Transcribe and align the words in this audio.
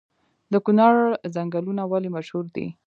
د 0.51 0.53
کونړ 0.65 0.93
ځنګلونه 1.35 1.83
ولې 1.91 2.09
مشهور 2.15 2.45
دي؟ 2.55 2.67